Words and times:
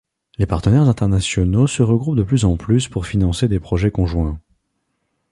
Les 0.39 0.47
partenaires 0.47 0.89
internationaux 0.89 1.67
se 1.67 1.83
regroupent 1.83 2.15
de 2.17 2.23
plus 2.23 2.43
en 2.43 2.57
plus 2.57 2.87
pour 2.87 3.05
financer 3.05 3.47
des 3.47 3.59
projets 3.59 3.91
conjoints. 3.91 4.41